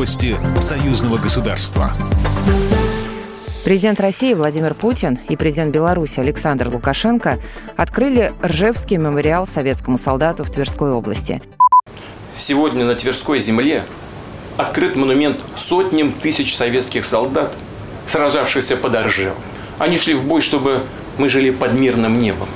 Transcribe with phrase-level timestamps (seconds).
[0.00, 1.90] Новости союзного государства.
[3.66, 7.38] Президент России Владимир Путин и президент Беларуси Александр Лукашенко
[7.76, 11.42] открыли Ржевский мемориал советскому солдату в Тверской области.
[12.34, 13.84] Сегодня на Тверской земле
[14.56, 17.54] открыт монумент сотням тысяч советских солдат,
[18.06, 19.36] сражавшихся под Ржевом.
[19.78, 20.80] Они шли в бой, чтобы
[21.18, 22.48] мы жили под мирным небом,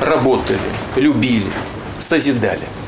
[0.00, 0.60] работали,
[0.94, 1.50] любили,
[1.98, 2.62] созидали–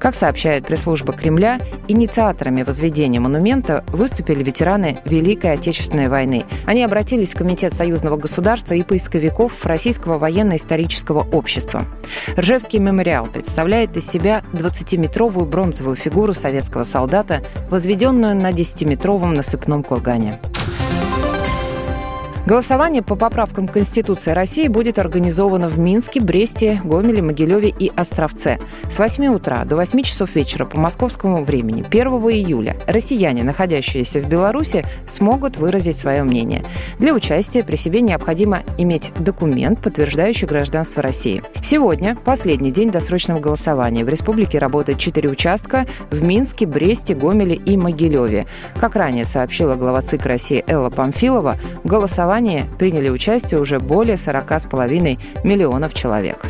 [0.00, 6.44] как сообщает пресс-служба Кремля, инициаторами возведения монумента выступили ветераны Великой Отечественной войны.
[6.66, 11.84] Они обратились в Комитет союзного государства и поисковиков Российского военно-исторического общества.
[12.36, 20.40] Ржевский мемориал представляет из себя 20-метровую бронзовую фигуру советского солдата, возведенную на 10-метровом насыпном кургане.
[22.46, 28.58] Голосование по поправкам Конституции России будет организовано в Минске, Бресте, Гомеле, Могилеве и Островце.
[28.88, 34.28] С 8 утра до 8 часов вечера по московскому времени 1 июля россияне, находящиеся в
[34.28, 36.64] Беларуси, смогут выразить свое мнение.
[36.98, 41.42] Для участия при себе необходимо иметь документ, подтверждающий гражданство России.
[41.62, 44.02] Сегодня последний день досрочного голосования.
[44.02, 48.46] В республике работает четыре участка в Минске, Бресте, Гомеле и Могилеве.
[48.80, 55.18] Как ранее сообщила глава ЦИК России Элла Памфилова, голосование голосовании приняли участие уже более 40,5
[55.42, 56.46] миллионов человек.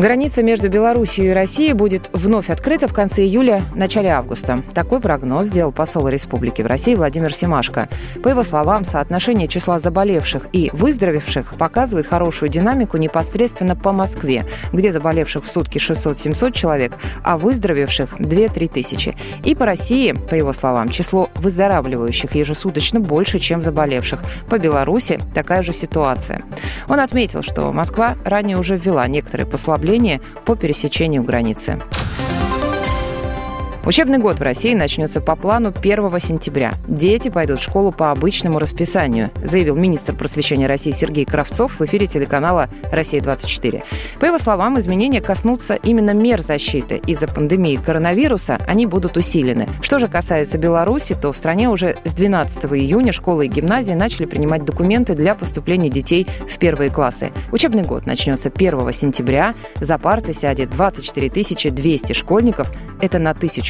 [0.00, 4.62] Граница между Беларусью и Россией будет вновь открыта в конце июля, начале августа.
[4.72, 7.86] Такой прогноз сделал посол республики в России Владимир Семашко.
[8.22, 14.90] По его словам, соотношение числа заболевших и выздоровевших показывает хорошую динамику непосредственно по Москве, где
[14.90, 19.14] заболевших в сутки 600-700 человек, а выздоровевших 2-3 тысячи.
[19.44, 24.20] И по России, по его словам, число выздоравливающих ежесуточно больше, чем заболевших.
[24.48, 26.40] По Беларуси такая же ситуация.
[26.88, 31.78] Он отметил, что Москва ранее уже ввела некоторые послабления направления по пересечению границы.
[33.86, 36.74] Учебный год в России начнется по плану 1 сентября.
[36.86, 42.06] Дети пойдут в школу по обычному расписанию, заявил министр просвещения России Сергей Кравцов в эфире
[42.06, 43.82] телеканала «Россия-24».
[44.20, 47.00] По его словам, изменения коснутся именно мер защиты.
[47.06, 49.66] Из-за пандемии коронавируса они будут усилены.
[49.80, 54.26] Что же касается Беларуси, то в стране уже с 12 июня школы и гимназии начали
[54.26, 57.32] принимать документы для поступления детей в первые классы.
[57.50, 59.54] Учебный год начнется 1 сентября.
[59.80, 61.30] За парты сядет 24
[61.70, 62.70] 200 школьников.
[63.00, 63.69] Это на тысячу